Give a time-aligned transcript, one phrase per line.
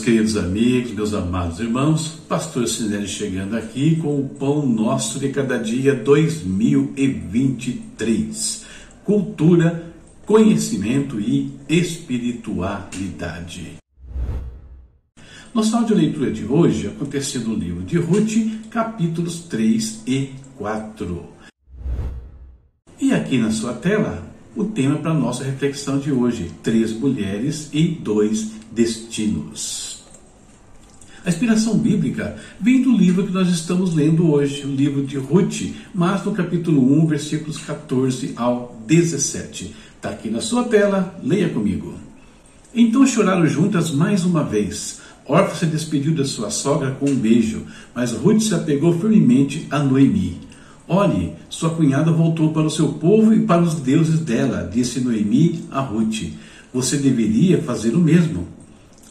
[0.00, 5.28] Meus queridos amigos, meus amados irmãos, Pastor Sinelli chegando aqui com o Pão Nosso de
[5.28, 8.64] Cada Dia 2023.
[9.04, 9.92] Cultura,
[10.24, 13.72] conhecimento e espiritualidade.
[15.52, 21.26] Nossa audioleitura de hoje aconteceu no livro de Ruth, capítulos 3 e 4.
[22.98, 27.68] E aqui na sua tela, o tema para a nossa reflexão de hoje: três mulheres
[27.74, 29.89] e dois destinos.
[31.24, 35.74] A inspiração bíblica vem do livro que nós estamos lendo hoje, o livro de Ruth,
[35.94, 39.74] mas no capítulo 1, versículos 14 ao 17.
[39.96, 41.94] Está aqui na sua tela, leia comigo.
[42.74, 45.02] Então choraram juntas mais uma vez.
[45.26, 47.64] Orfa se despediu da sua sogra com um beijo,
[47.94, 50.40] mas Ruth se apegou firmemente a Noemi.
[50.88, 55.66] Olhe, sua cunhada voltou para o seu povo e para os deuses dela, disse Noemi
[55.70, 56.30] a Ruth.
[56.72, 58.48] Você deveria fazer o mesmo.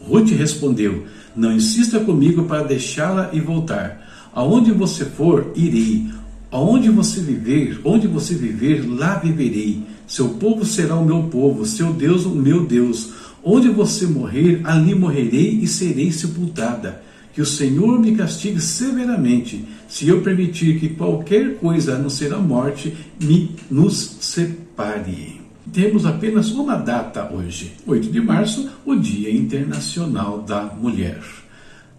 [0.00, 1.04] Ruth respondeu:
[1.36, 4.30] Não insista comigo para deixá-la e voltar.
[4.32, 6.06] Aonde você for, irei.
[6.50, 9.82] Aonde você viver, onde você viver, lá viverei.
[10.06, 13.10] Seu povo será o meu povo, seu Deus o meu Deus.
[13.44, 17.04] Onde você morrer, ali morrerei e serei sepultada
[17.36, 22.32] que o Senhor me castigue severamente, se eu permitir que qualquer coisa, a não ser
[22.32, 25.35] a morte, me nos separe.
[25.72, 31.18] Temos apenas uma data hoje, 8 de março, o Dia Internacional da Mulher.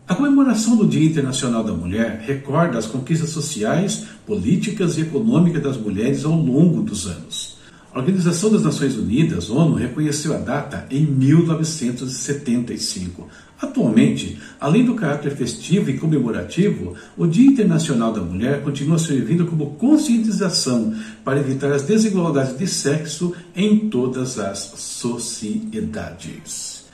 [0.07, 5.75] A comemoração do Dia Internacional da Mulher recorda as conquistas sociais, políticas e econômicas das
[5.77, 7.57] mulheres ao longo dos anos.
[7.93, 13.27] A Organização das Nações Unidas, ONU, reconheceu a data em 1975,
[13.59, 19.75] Atualmente, além do caráter festivo e comemorativo, o Dia Internacional da Mulher continua servindo como
[19.75, 26.85] conscientização para evitar as desigualdades de sexo em todas as sociedades.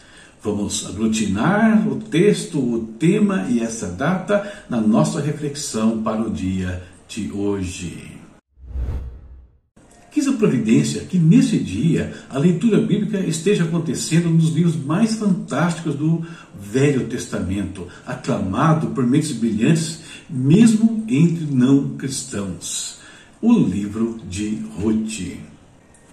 [0.41, 6.83] Vamos aglutinar o texto, o tema e essa data na nossa reflexão para o dia
[7.07, 8.22] de hoje.
[10.43, 16.21] Providência que nesse dia a leitura bíblica esteja acontecendo nos livros mais fantásticos do
[16.61, 22.99] Velho Testamento, aclamado por mentes brilhantes, mesmo entre não cristãos.
[23.41, 25.37] O livro de Ruth.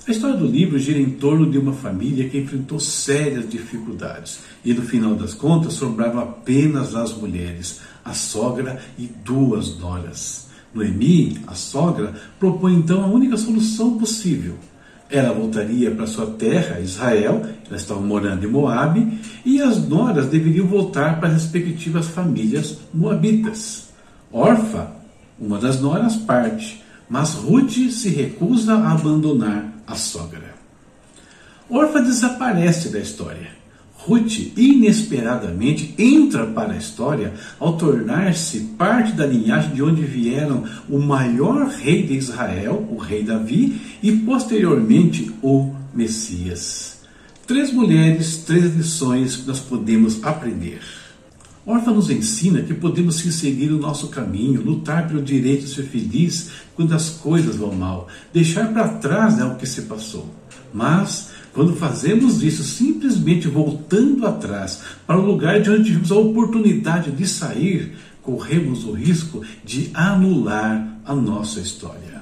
[0.07, 4.73] A história do livro gira em torno de uma família que enfrentou sérias dificuldades e,
[4.73, 10.50] no final das contas, sobravam apenas as mulheres, a sogra e duas noras.
[10.75, 14.57] Noemi, a sogra, propõe então a única solução possível.
[15.11, 20.67] Ela voltaria para sua terra, Israel, elas estavam morando em Moabe, e as noras deveriam
[20.67, 23.89] voltar para as respectivas famílias moabitas.
[24.31, 24.93] Orfa,
[25.39, 30.55] uma das noras, parte, mas Ruth se recusa a abandonar a sogra.
[31.69, 33.60] Orfa desaparece da história.
[34.07, 40.99] Ruth inesperadamente entra para a história ao tornar-se parte da linhagem de onde vieram o
[40.99, 47.01] maior rei de Israel, o rei Davi, e posteriormente o Messias.
[47.47, 50.81] Três mulheres, três lições que nós podemos aprender.
[51.67, 56.51] Orfa nos ensina que podemos seguir o nosso caminho, lutar pelo direito de ser feliz
[56.75, 60.35] quando as coisas vão mal, deixar para trás né, o que se passou.
[60.73, 67.11] Mas quando fazemos isso simplesmente voltando atrás para o lugar de onde tivemos a oportunidade
[67.11, 72.21] de sair, corremos o risco de anular a nossa história.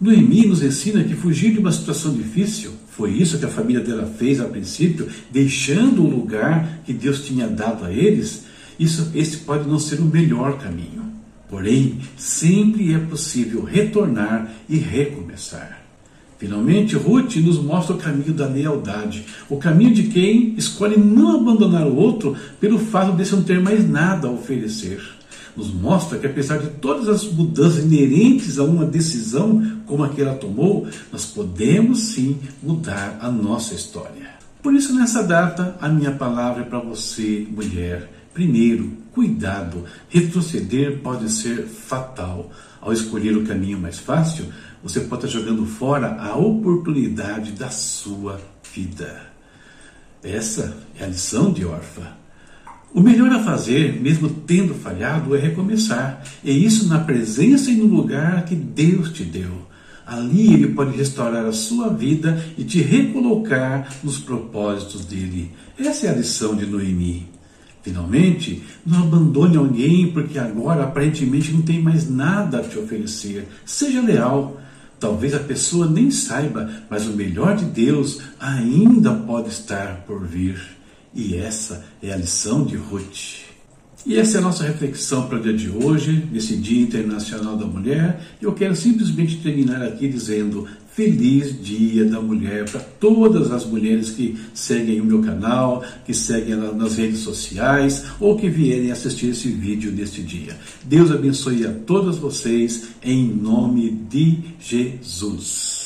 [0.00, 4.06] Noemi nos ensina que fugir de uma situação difícil, foi isso que a família dela
[4.18, 8.44] fez a princípio, deixando o lugar que Deus tinha dado a eles,
[8.78, 11.10] isso, esse pode não ser o melhor caminho.
[11.50, 15.79] Porém, sempre é possível retornar e recomeçar.
[16.40, 21.86] Finalmente, Ruth nos mostra o caminho da lealdade, o caminho de quem escolhe não abandonar
[21.86, 25.02] o outro pelo fato de não ter mais nada a oferecer.
[25.54, 30.22] Nos mostra que, apesar de todas as mudanças inerentes a uma decisão como a que
[30.22, 34.30] ela tomou, nós podemos sim mudar a nossa história.
[34.62, 38.10] Por isso, nessa data, a minha palavra é para você, mulher.
[38.32, 39.84] Primeiro, cuidado.
[40.08, 42.50] Retroceder pode ser fatal.
[42.80, 44.46] Ao escolher o caminho mais fácil,
[44.82, 48.40] você pode estar jogando fora a oportunidade da sua
[48.74, 49.30] vida.
[50.22, 52.18] Essa é a lição de Orfa.
[52.92, 56.22] O melhor a fazer, mesmo tendo falhado, é recomeçar.
[56.42, 59.68] E isso na presença e no lugar que Deus te deu.
[60.04, 65.52] Ali Ele pode restaurar a sua vida e te recolocar nos propósitos dele.
[65.78, 67.28] Essa é a lição de Noemi.
[67.82, 73.46] Finalmente, não abandone alguém porque agora aparentemente não tem mais nada a te oferecer.
[73.64, 74.60] Seja leal.
[75.00, 80.60] Talvez a pessoa nem saiba, mas o melhor de Deus ainda pode estar por vir.
[81.14, 83.48] E essa é a lição de Ruth.
[84.06, 87.66] E essa é a nossa reflexão para o dia de hoje, nesse Dia Internacional da
[87.66, 88.20] Mulher.
[88.40, 90.66] Eu quero simplesmente terminar aqui dizendo:
[91.00, 96.54] Feliz Dia da Mulher para todas as mulheres que seguem o meu canal, que seguem
[96.56, 100.54] nas redes sociais ou que vierem assistir esse vídeo deste dia.
[100.84, 105.79] Deus abençoe a todas vocês em nome de Jesus.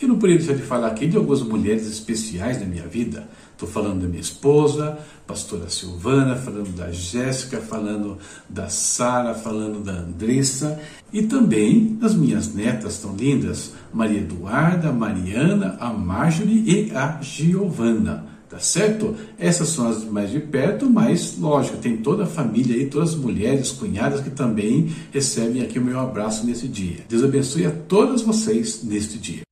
[0.00, 3.28] Eu não poderia deixar de falar aqui de algumas mulheres especiais da minha vida.
[3.52, 8.18] Estou falando da minha esposa, pastora Silvana, falando da Jéssica, falando
[8.48, 10.80] da Sara, falando da Andressa
[11.12, 18.34] e também das minhas netas tão lindas, Maria Eduarda, Mariana, a Marjorie e a Giovana.
[18.50, 19.16] Tá certo?
[19.38, 23.16] Essas são as mais de perto, mas lógico, tem toda a família aí, todas as
[23.16, 26.98] mulheres, cunhadas que também recebem aqui o meu abraço nesse dia.
[27.08, 29.43] Deus abençoe a todas vocês neste dia.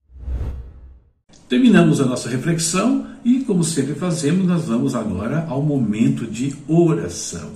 [1.53, 7.51] Terminamos a nossa reflexão e, como sempre fazemos, nós vamos agora ao momento de oração.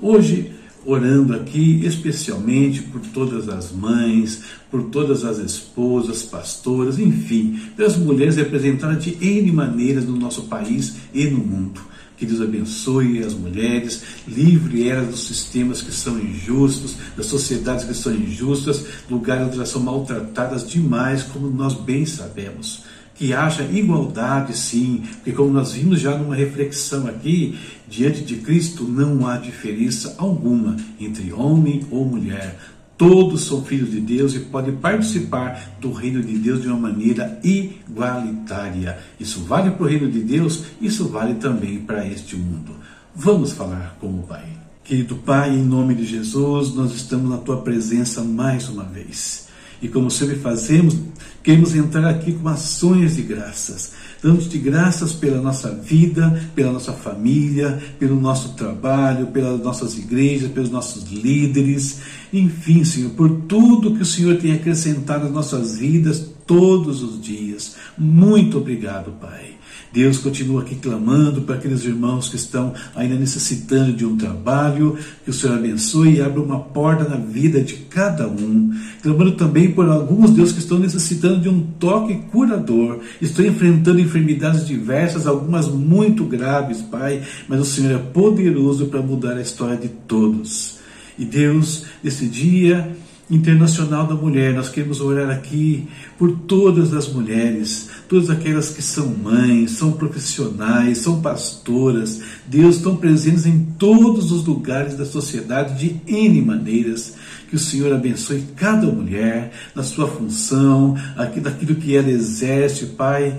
[0.00, 0.52] Hoje,
[0.86, 8.36] orando aqui especialmente por todas as mães, por todas as esposas, pastoras, enfim, pelas mulheres
[8.36, 11.82] representadas de N maneiras no nosso país e no mundo.
[12.16, 17.92] Que Deus abençoe as mulheres, livre elas dos sistemas que são injustos, das sociedades que
[17.92, 24.56] são injustas, lugares onde elas são maltratadas demais, como nós bem sabemos que haja igualdade,
[24.56, 30.14] sim, porque como nós vimos já numa reflexão aqui, diante de Cristo não há diferença
[30.18, 32.58] alguma entre homem ou mulher.
[32.96, 37.40] Todos são filhos de Deus e podem participar do reino de Deus de uma maneira
[37.42, 38.98] igualitária.
[39.18, 42.76] Isso vale para o reino de Deus, isso vale também para este mundo.
[43.14, 44.44] Vamos falar com o Pai.
[44.84, 49.48] Querido Pai, em nome de Jesus, nós estamos na tua presença mais uma vez.
[49.82, 50.96] E como sempre fazemos,
[51.42, 53.92] queremos entrar aqui com ações de graças.
[54.22, 60.70] Dando-te graças pela nossa vida, pela nossa família, pelo nosso trabalho, pelas nossas igrejas, pelos
[60.70, 61.98] nossos líderes,
[62.32, 67.74] enfim, Senhor, por tudo que o Senhor tem acrescentado às nossas vidas todos os dias.
[67.98, 69.56] Muito obrigado, Pai.
[69.92, 75.30] Deus continua aqui clamando para aqueles irmãos que estão ainda necessitando de um trabalho, que
[75.30, 78.72] o Senhor abençoe e abra uma porta na vida de cada um.
[79.02, 84.66] Clamando também por alguns, Deus, que estão necessitando de um toque curador, estão enfrentando enfermidades
[84.66, 89.88] diversas, algumas muito graves, Pai, mas o Senhor é poderoso para mudar a história de
[89.88, 90.78] todos.
[91.18, 92.96] E Deus, nesse dia,
[93.32, 95.88] Internacional da Mulher, nós queremos orar aqui
[96.18, 102.20] por todas as mulheres, todas aquelas que são mães, são profissionais, são pastoras.
[102.46, 107.14] Deus estão presentes em todos os lugares da sociedade de N maneiras.
[107.48, 113.38] Que o Senhor abençoe cada mulher na sua função, aqui, daquilo que ela exerce, Pai.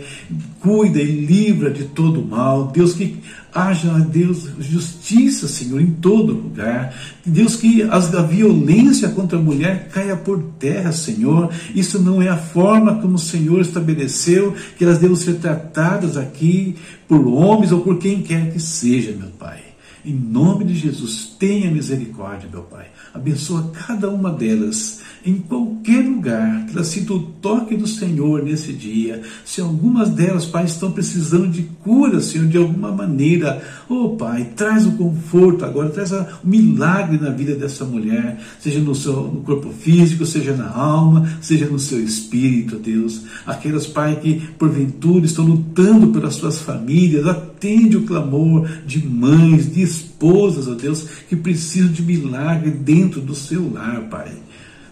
[0.59, 2.67] Cuida e livra de todo mal.
[2.67, 3.19] Deus, que
[3.53, 6.95] haja, Deus, justiça, Senhor, em todo lugar.
[7.25, 11.50] Deus, que a violência contra a mulher caia por terra, Senhor.
[11.75, 16.75] Isso não é a forma como o Senhor estabeleceu que elas devem ser tratadas aqui
[17.07, 19.59] por homens ou por quem quer que seja, meu Pai.
[20.05, 22.88] Em nome de Jesus, tenha misericórdia, meu Pai.
[23.13, 29.22] Abençoa cada uma delas em qualquer lugar, sinta o toque do Senhor nesse dia.
[29.46, 34.86] Se algumas delas, Pai, estão precisando de cura, Senhor, de alguma maneira, oh Pai, traz
[34.86, 39.70] o conforto agora, traz o milagre na vida dessa mulher, seja no seu no corpo
[39.72, 43.22] físico, seja na alma, seja no seu espírito, Deus.
[43.46, 49.82] Aquelas, Pai, que porventura estão lutando pelas suas famílias, atende o clamor de mães, de
[49.82, 54.32] esposas, ó Deus, que precisam de milagre dentro do seu lar, Pai.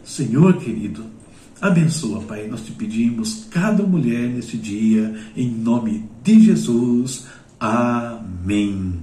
[0.04, 1.06] Senhor querido,
[1.60, 7.28] abençoa, Pai, nós te pedimos cada mulher neste dia, em nome de Jesus.
[7.60, 9.00] Amém.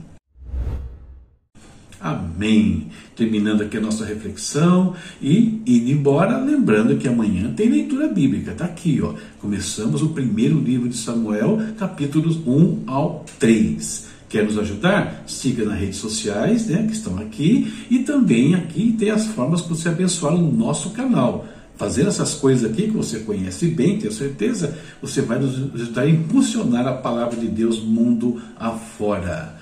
[2.00, 2.88] Amém.
[3.16, 8.52] Terminando aqui a nossa reflexão e indo embora, lembrando que amanhã tem leitura bíblica.
[8.52, 9.14] Está aqui, ó.
[9.40, 14.07] Começamos o primeiro livro de Samuel, capítulos 1 ao 3.
[14.28, 15.24] Quer nos ajudar?
[15.26, 19.74] Siga nas redes sociais, né, que estão aqui, e também aqui tem as formas para
[19.74, 21.46] você abençoar o nosso canal.
[21.76, 26.10] Fazendo essas coisas aqui que você conhece bem, tenho certeza, você vai nos ajudar a
[26.10, 29.56] impulsionar a palavra de Deus mundo afora.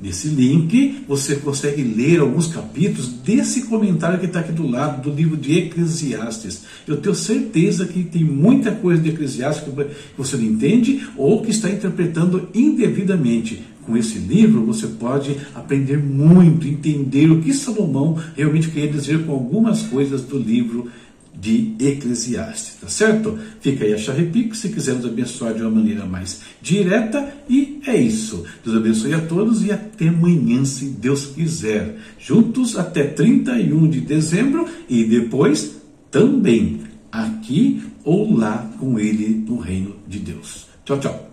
[0.00, 5.14] Nesse link você consegue ler alguns capítulos desse comentário que está aqui do lado do
[5.14, 6.62] livro de Eclesiastes.
[6.86, 11.50] Eu tenho certeza que tem muita coisa de Eclesiastes que você não entende ou que
[11.50, 18.68] está interpretando indevidamente com esse livro você pode aprender muito, entender o que Salomão realmente
[18.68, 20.90] queria dizer com algumas coisas do livro
[21.34, 23.38] de Eclesiastes, tá certo?
[23.60, 27.32] Fica aí a chave se quiser nos abençoar de uma maneira mais direta.
[27.48, 28.44] E é isso.
[28.64, 31.96] Deus abençoe a todos e até amanhã, se Deus quiser.
[32.18, 35.76] Juntos até 31 de dezembro e depois
[36.10, 36.80] também
[37.10, 40.66] aqui ou lá com Ele no reino de Deus.
[40.84, 41.27] Tchau, tchau.